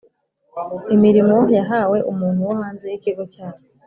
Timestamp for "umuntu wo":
2.11-2.53